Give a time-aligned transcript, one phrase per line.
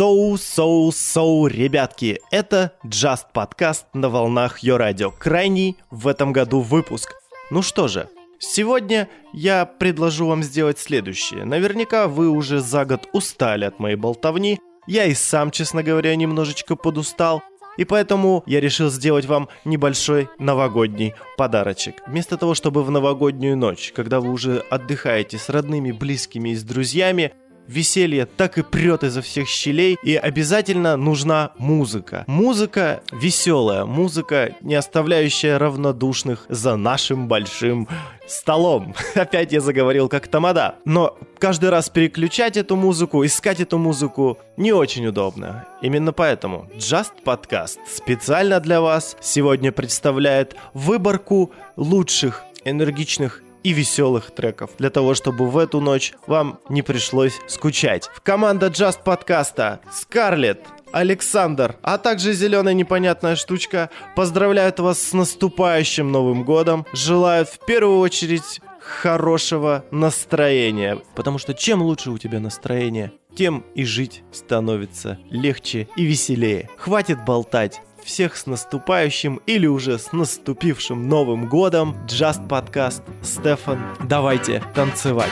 [0.00, 5.10] Соу, соу, соу, ребятки, это Just подкаст на волнах Йо Радио.
[5.10, 7.12] Крайний в этом году выпуск.
[7.50, 8.08] Ну что же,
[8.38, 11.44] сегодня я предложу вам сделать следующее.
[11.44, 14.58] Наверняка вы уже за год устали от моей болтовни.
[14.86, 17.42] Я и сам, честно говоря, немножечко подустал.
[17.76, 21.96] И поэтому я решил сделать вам небольшой новогодний подарочек.
[22.06, 26.62] Вместо того, чтобы в новогоднюю ночь, когда вы уже отдыхаете с родными, близкими и с
[26.62, 27.34] друзьями,
[27.70, 32.24] веселье так и прет изо всех щелей, и обязательно нужна музыка.
[32.26, 37.88] Музыка веселая, музыка, не оставляющая равнодушных за нашим большим
[38.26, 38.94] столом.
[39.14, 40.76] Опять я заговорил как тамада.
[40.84, 45.66] Но каждый раз переключать эту музыку, искать эту музыку не очень удобно.
[45.82, 54.70] Именно поэтому Just Podcast специально для вас сегодня представляет выборку лучших энергичных и веселых треков,
[54.78, 58.10] для того, чтобы в эту ночь вам не пришлось скучать.
[58.14, 60.60] В команда Just подкаста Скарлетт,
[60.92, 67.98] Александр, а также зеленая непонятная штучка поздравляют вас с наступающим Новым Годом, желают в первую
[67.98, 75.88] очередь хорошего настроения, потому что чем лучше у тебя настроение, тем и жить становится легче
[75.96, 76.68] и веселее.
[76.76, 81.96] Хватит болтать, всех с наступающим или уже с наступившим Новым Годом.
[82.06, 83.02] Just подкаст.
[83.22, 85.30] Стефан, давайте танцевать.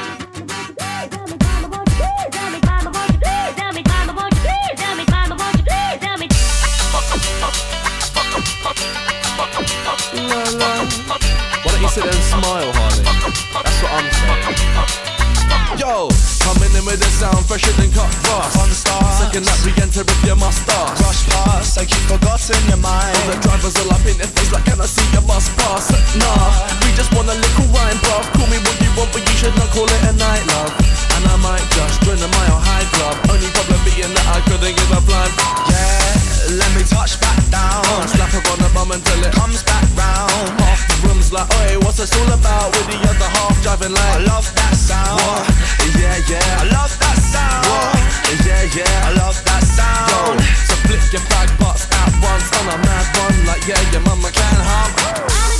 [11.98, 13.02] And smile, Harley?
[13.64, 14.17] That's what I'm.
[15.76, 16.08] Yo,
[16.40, 18.56] coming in with a sound fresher than cut grass.
[18.56, 20.96] On start, Second that re-enter with your mustache.
[21.04, 23.12] rush past like you forgot in your mind.
[23.12, 25.92] All the drivers all up in their face like, can I see your bus pass?
[26.16, 26.32] Nah,
[26.80, 28.24] we just want a little rhyme, bruv.
[28.32, 30.72] Call me what you want, but you should not call it a night, love.
[31.20, 33.14] And I might just join the mile high club.
[33.28, 35.34] Only problem being that I couldn't give a flying.
[35.68, 37.84] Yeah, let me touch back down.
[38.08, 40.32] Slap her on the bum until it Comes back round.
[40.64, 42.72] Half the room's like, oi, what's this all about?
[42.72, 45.20] With the other half driving like, I love that sound.
[45.20, 45.44] What?
[46.00, 46.62] Yeah, yeah.
[46.62, 47.64] I love that sound.
[47.68, 48.00] What?
[48.46, 49.08] Yeah, yeah.
[49.08, 50.08] I love that sound.
[50.08, 54.00] Yo, so flip your bag butts at once on a mad one, like yeah, your
[54.08, 54.88] mama can hum.
[54.96, 55.57] Mama do the hum,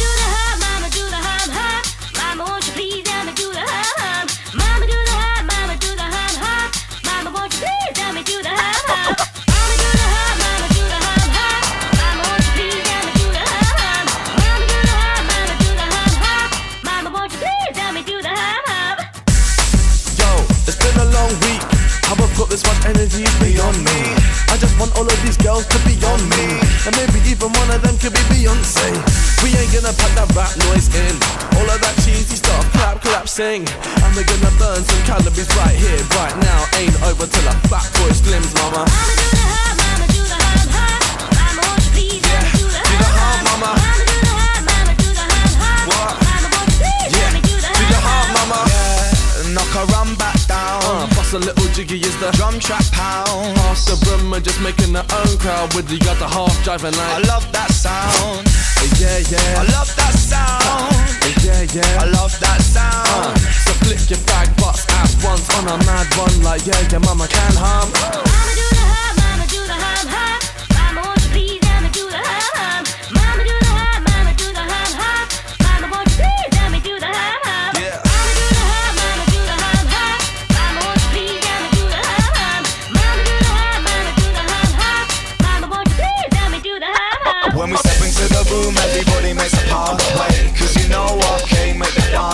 [33.39, 33.63] sing.
[34.03, 36.61] And we're gonna burn some calories right here, right now.
[36.75, 38.83] Ain't over till a fat boy slims, mama.
[38.83, 40.99] Mama do the hum, mama do the hum hum.
[41.39, 43.63] Mama won't you please let me do the Do the hum hum, hum.
[43.63, 43.71] mama.
[43.79, 45.87] Mama do the hum, mama do the hum hum.
[45.87, 46.15] What?
[46.27, 48.59] Mama won't you please Yeah, do the do the hum hum, mama.
[48.75, 50.83] Yeah, knock her run back down.
[50.83, 53.55] Uh, bust a little jiggy is the Drum trap pound.
[53.63, 57.23] Half the room are just making their own crowd with the other half driving I
[57.23, 58.51] like love that sound.
[58.99, 60.98] Yeah, yeah I love that sound.
[61.45, 63.39] Yeah, yeah I love that Uh, sound.
[63.65, 67.27] so flick your bag butts at once on a mad one like yeah, your mama
[67.29, 70.39] can hum Mama do the hum, mama do the hum hum.
[70.77, 72.83] Mama won't you please let do the hum hum.
[73.17, 75.25] Mama do the hum, mama do the hum hum.
[75.65, 77.73] Mama won't you please let me do the hum hum.
[77.77, 78.01] Yeah.
[78.09, 80.19] Mama do the hum, mama do the hum hum.
[80.57, 82.63] Mama won't you please let me do the hum hum.
[82.97, 85.05] Mama do the hum, mama do the hum hum.
[85.45, 87.49] Mama won't you please let me do the hum hum.
[87.59, 90.28] When we step into the room, everybody makes a pathway.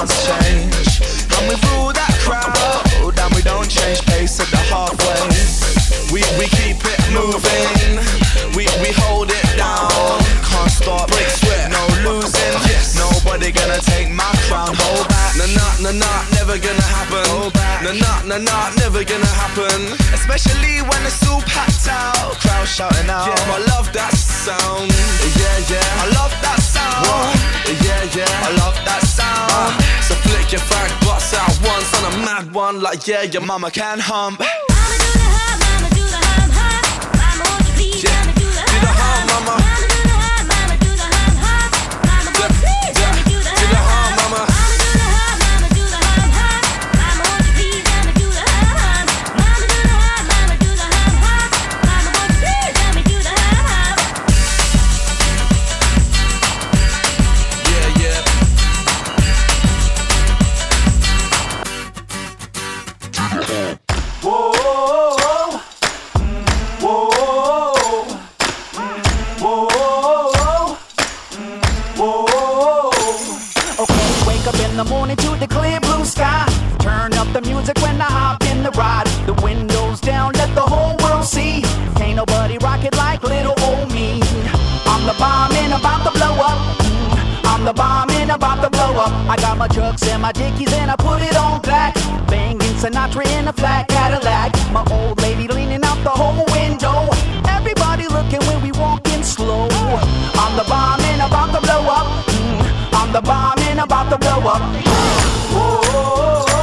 [0.05, 1.01] Make change.
[1.33, 2.53] And we rule that crowd,
[3.01, 5.17] oh, and we don't change pace at the halfway.
[6.13, 7.99] We, we keep it moving,
[8.55, 9.89] we, we hold it down.
[10.45, 12.55] Can't stop, break sweat, no losing.
[12.97, 15.37] Nobody gonna take my crown, hold back.
[15.37, 17.54] Nah, nah, nah, nah, never gonna happen.
[17.85, 23.11] Nah, nah, nah, nah, never gonna happen Especially when it's all packed out, crowd shouting
[23.11, 23.29] out.
[23.29, 24.89] Yeah, I love that sound
[25.37, 27.05] Yeah, yeah I love that sound.
[27.05, 27.37] What?
[27.85, 29.53] Yeah, yeah I love that sound.
[29.53, 30.01] Uh.
[30.01, 33.55] So flick your fag butts out once on a mad one like yeah, your mama
[33.65, 34.41] Mama can hump.
[34.41, 36.83] Mama do the hum, mama do the hum hum.
[37.21, 38.17] Mama won't you please Yeah.
[38.25, 39.45] let do the Do the hum hum, hum.
[39.45, 39.55] mama.
[39.61, 40.91] Mama do the hum, mama do
[42.49, 42.74] from
[75.55, 76.45] clear blue sky.
[76.81, 79.07] Turn up the music when I hop in the ride.
[79.27, 81.63] The windows down, let the whole world see.
[81.99, 84.21] Can't nobody rock it like little old me.
[84.93, 86.59] I'm the bomb and about to blow up.
[87.51, 89.13] I'm the bomb and about to blow up.
[89.33, 91.95] I got my chucks and my dickies and I put it on black.
[92.29, 94.51] Banging Sinatra in a flat Cadillac.
[94.73, 96.99] My old lady leaning out the whole window.
[97.57, 99.69] Everybody looking when we walking slow.
[100.43, 102.07] I'm the bomb and about to blow up.
[102.99, 103.64] I'm the bomb
[104.05, 104.63] about to blow up.
[105.53, 106.55] Whoa, whoa, whoa,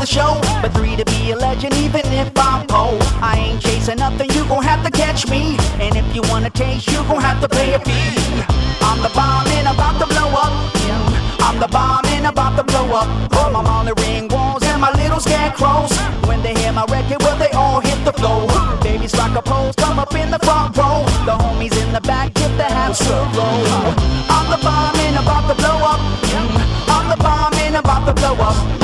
[0.00, 0.38] the show.
[0.60, 2.98] But three to be a legend, even if I'm poor.
[3.22, 5.56] I ain't chasing nothing, you gon' have to catch me.
[5.80, 8.44] And if you wanna taste, you gon' have to pay a fee.
[8.82, 10.73] I'm the bomb and about to blow up.
[11.54, 13.06] I'm the bomb and about to blow up.
[13.36, 15.96] All my molly ring walls and my little scarecrows.
[16.26, 18.48] When they hear my record, well, they all hit the floor.
[18.82, 21.04] Babies rock a pose, come up in the front row.
[21.24, 23.22] The homies in the back get the half roll.
[24.34, 26.00] I'm the bomb and about to blow up.
[26.26, 28.83] Mm, I'm the bomb and about to blow up.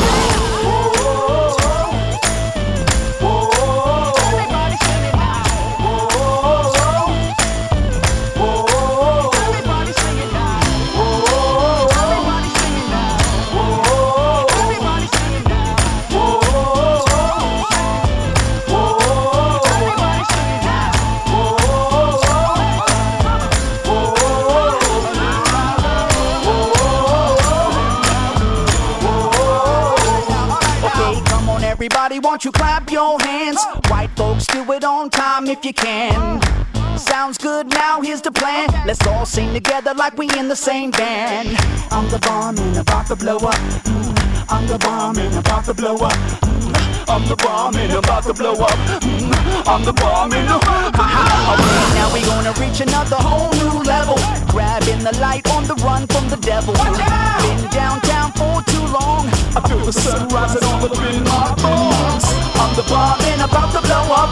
[40.11, 41.49] Like we in the same band.
[41.91, 43.55] I'm the bomb and about to blow up.
[43.85, 46.13] Mm, I'm the bomb and about to blow up.
[46.43, 48.79] Mm, I'm the bomb and about to blow up.
[49.03, 54.17] Mm, I'm the bomb and Okay, now we gonna reach another whole new level.
[54.49, 56.75] Grabbing the light on the run from the devil.
[56.75, 59.29] Been downtown for too long.
[59.55, 62.25] I feel the sun rising all up in my bones.
[62.59, 64.31] I'm the bomb and about to blow up.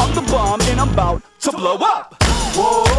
[0.00, 2.22] I'm the bomb and I'm about to blow up.
[2.54, 2.84] Whoa.
[2.84, 2.91] Whoa.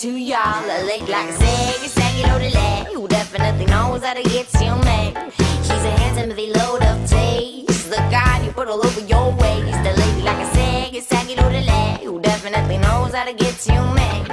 [0.00, 0.64] To y'all.
[0.64, 4.74] A leg like a saggy, saggy loaded leg who definitely knows how to get you
[4.88, 5.12] made.
[5.36, 7.90] He's a handsome with a load of taste.
[7.90, 9.80] The guy you put all over your waist.
[9.90, 13.80] A lady like a saggy, saggy loaded leg who definitely knows how to get you
[13.92, 14.24] made.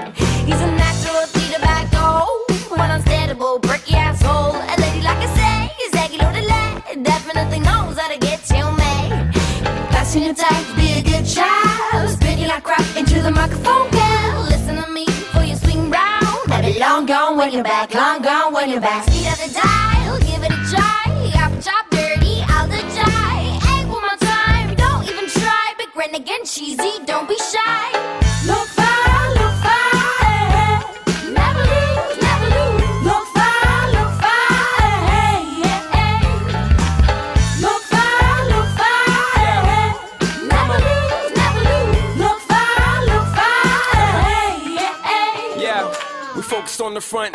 [0.48, 2.24] He's a natural three tobacco,
[2.70, 4.56] one unsteadable, bricky asshole.
[4.56, 9.34] A lady like a saggy, saggy loaded leg definitely knows how to get you made.
[9.92, 12.10] Passing your to be a good child.
[12.10, 14.07] Spitting like crap into the microphone, girl.
[17.08, 19.04] Gone when you're back, long gone when you're back.
[19.08, 21.32] Speed of the dial, give it a try.
[21.36, 23.60] Apple chop dirty, out the die.
[23.66, 25.74] Hey, one more time, don't even try.
[25.78, 27.97] Big renegade, cheesy, don't be shy.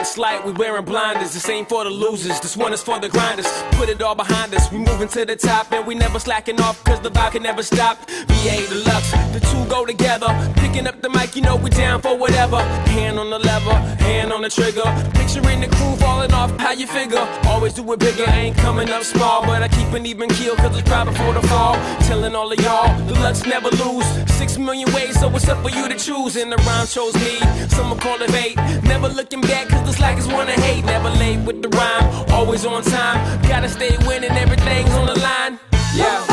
[0.02, 1.32] It's like we wearing blinders.
[1.32, 3.46] This ain't for the losers, this one is for the grinders.
[3.78, 6.82] Put it all behind us, we moving to the top, and we never slacking off,
[6.82, 7.96] cause the vibe can never stop.
[8.26, 10.26] VA Deluxe, the two go together.
[10.56, 12.60] Picking up the mic, you know we down for whatever.
[12.96, 14.82] Hand on the lever, hand on the trigger.
[15.14, 17.24] Picturing the crew falling off, how you figure?
[17.44, 20.76] Always do it bigger, ain't coming up small, but I keep an even keel, cause
[20.76, 21.74] it's private for the fall.
[22.08, 24.06] Telling all of y'all, Deluxe never lose.
[24.32, 26.34] Six million ways, so it's up for you to choose.
[26.34, 28.56] And the rhyme chose me, some call it fate.
[28.82, 30.84] Never looking back, cause the slackers wanna hate.
[30.84, 33.18] Never late with the rhyme, always on time.
[33.42, 35.58] Gotta stay winning, everything's on the line.
[35.94, 36.31] Yeah.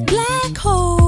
[0.00, 1.03] Black hole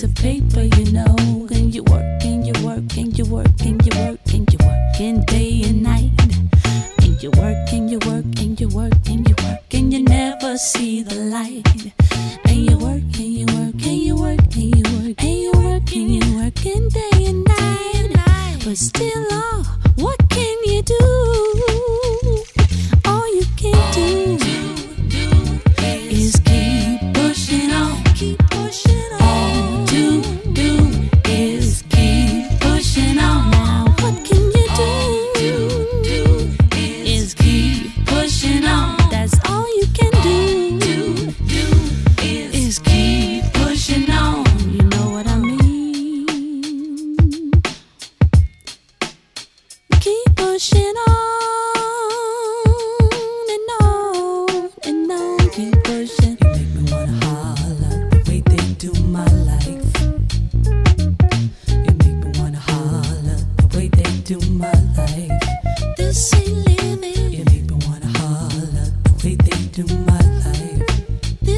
[0.00, 0.39] piece of paper,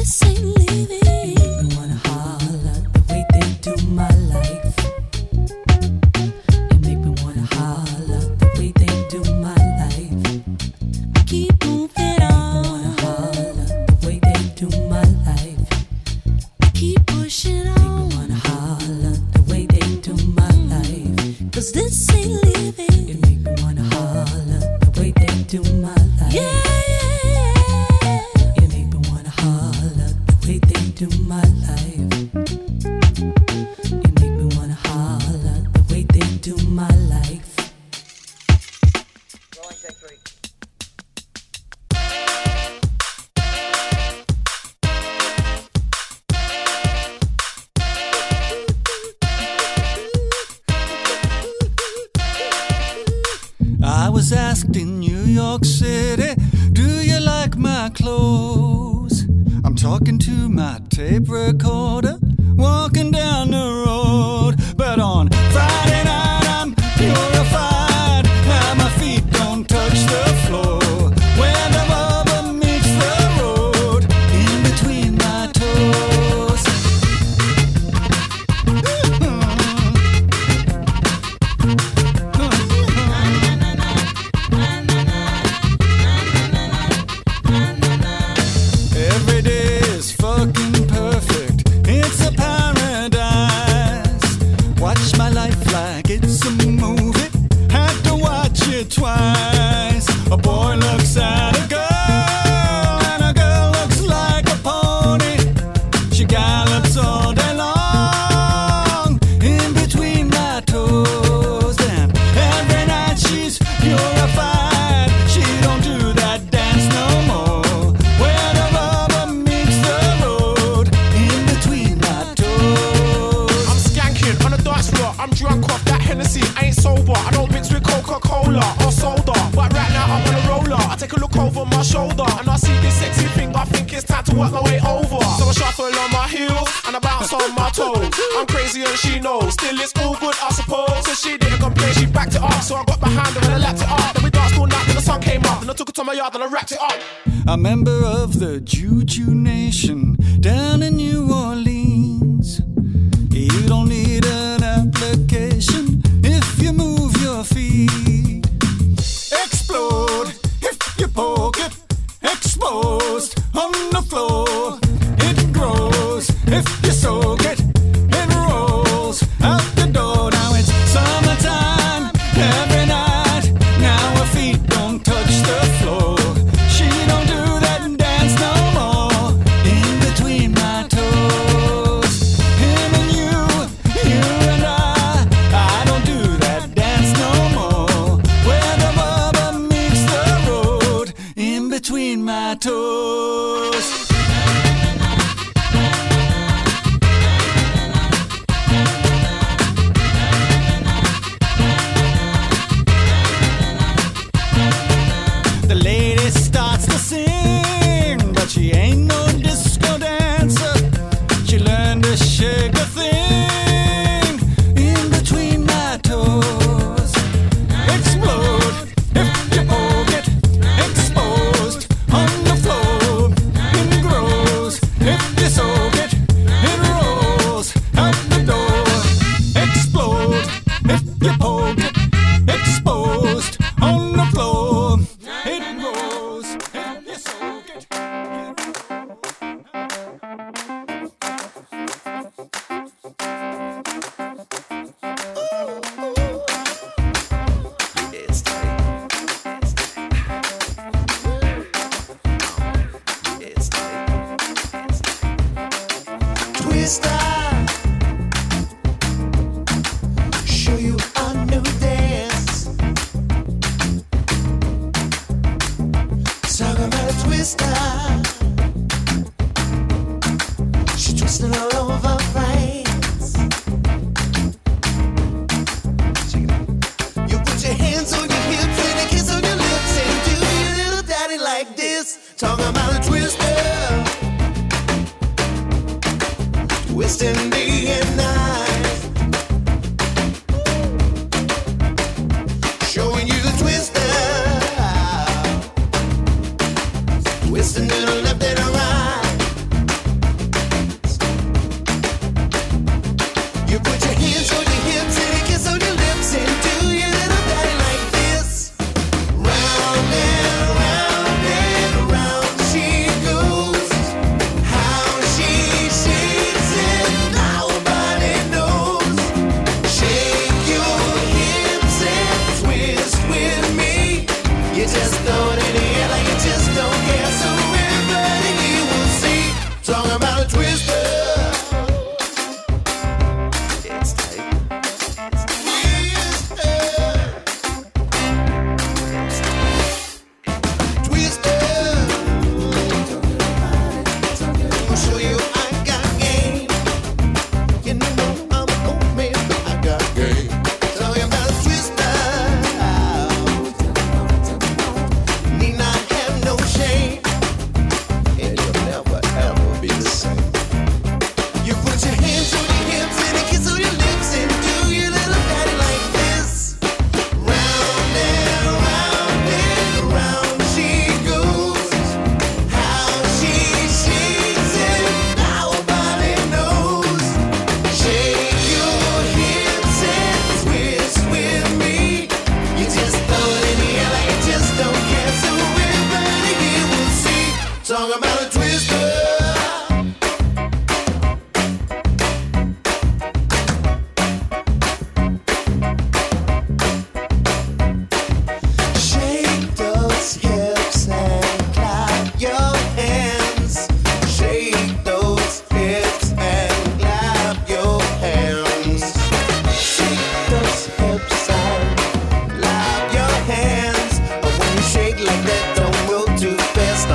[0.03, 1.02] This ain't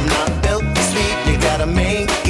[0.08, 1.32] not built this sweet.
[1.32, 2.27] You gotta make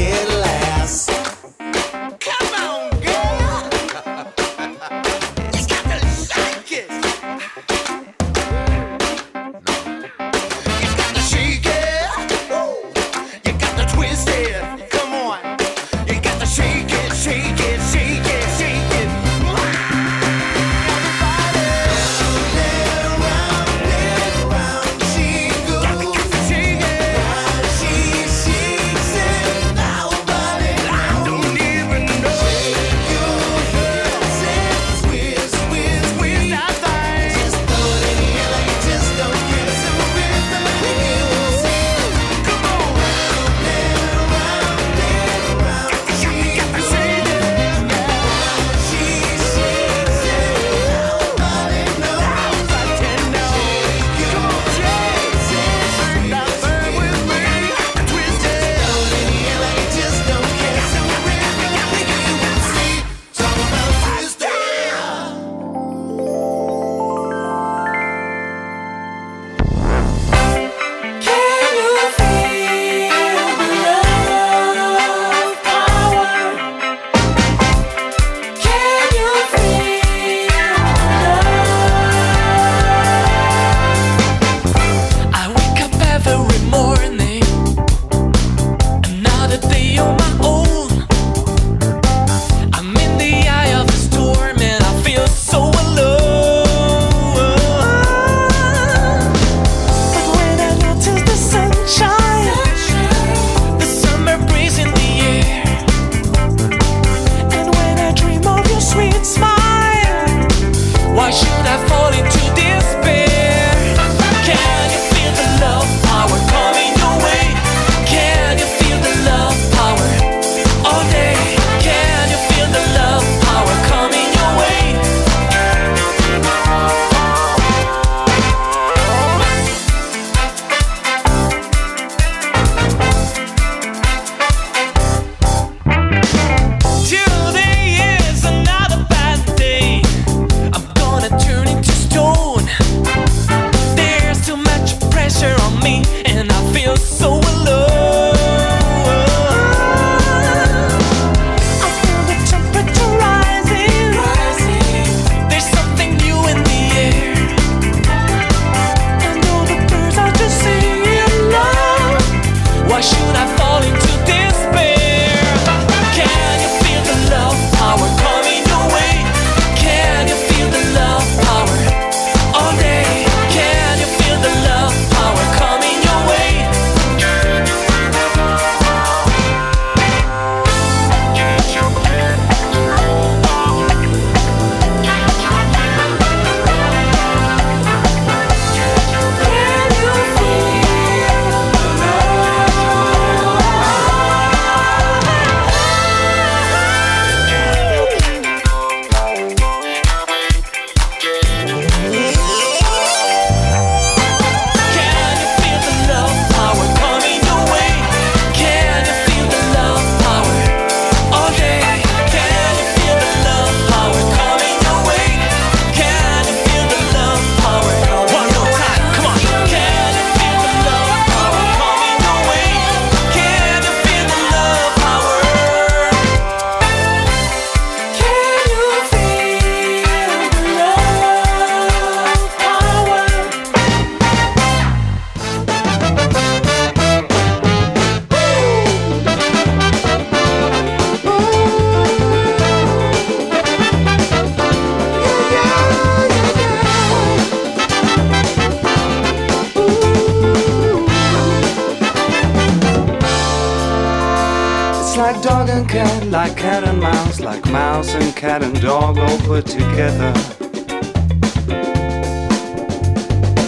[255.32, 259.38] like dog and cat, like cat and mouse, like mouse and cat and dog all
[259.40, 260.32] put together.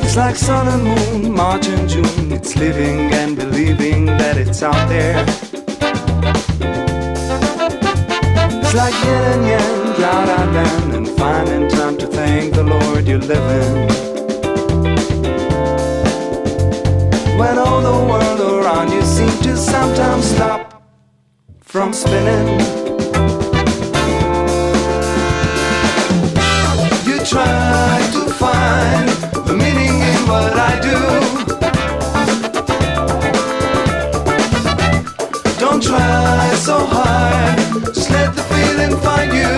[0.03, 4.89] It's like sun and moon, March and June, it's living and believing that it's out
[4.89, 5.23] there.
[8.63, 13.07] It's like yin and yang, la and land, and finding time to thank the Lord
[13.07, 13.89] you're living.
[17.39, 20.80] when all the world around you seems to sometimes stop
[21.71, 22.49] from spinning.
[27.07, 29.09] You try to find
[29.47, 30.99] the meaning in what I do.
[35.61, 37.57] Don't try so hard,
[37.95, 39.55] just let the feeling find you.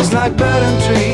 [0.00, 1.05] It's like bird and tree.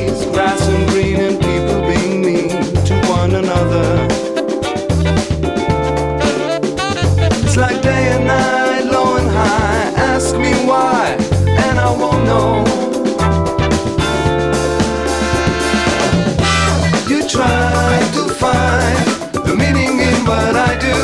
[17.09, 19.07] You try to find
[19.47, 20.97] the meaning in what I do.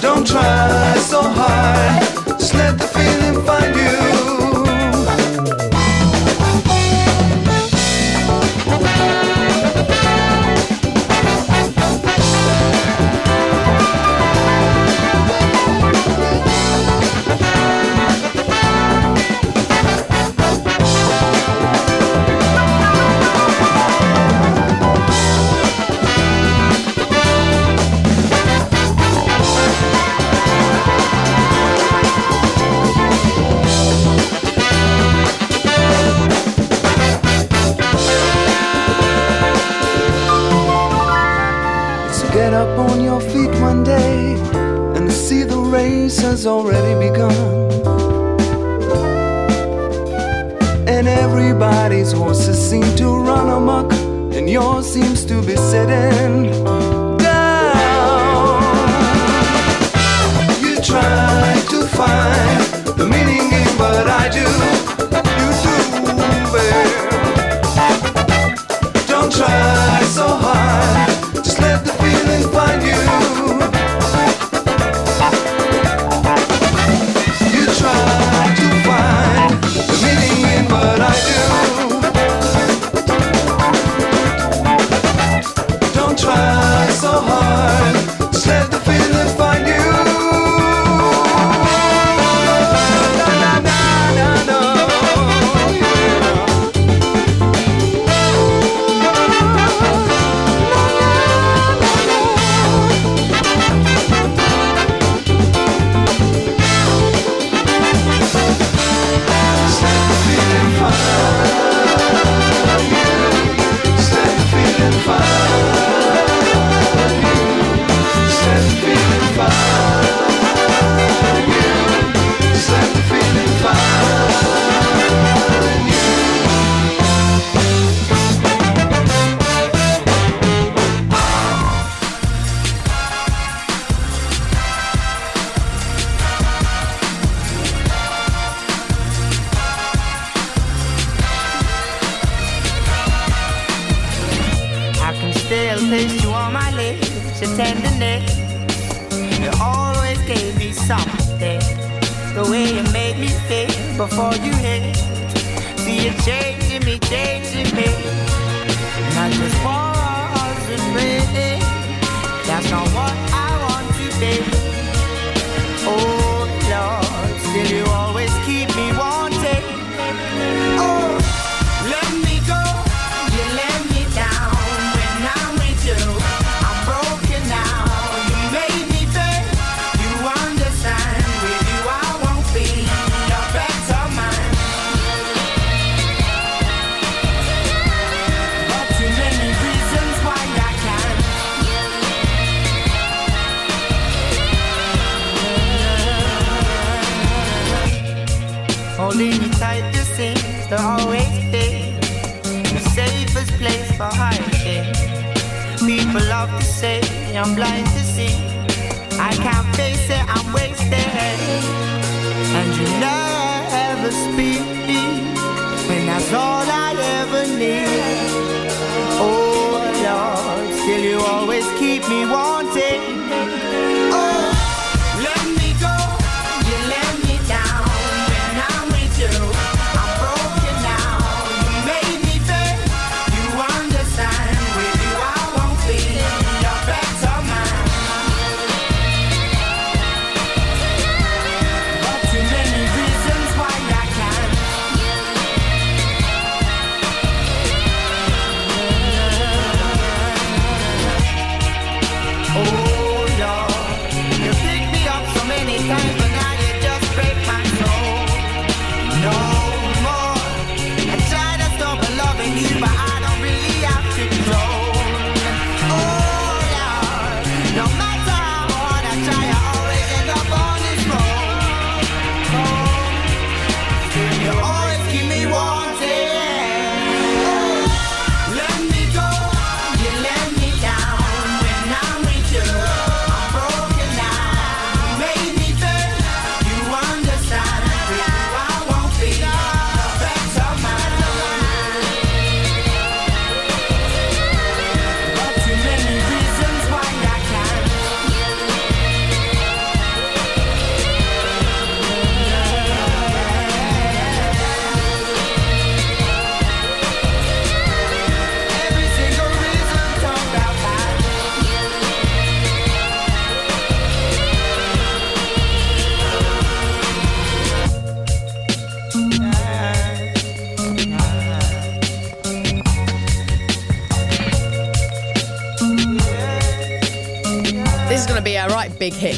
[0.00, 1.57] Don't try so hard.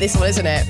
[0.00, 0.69] This one, isn't it?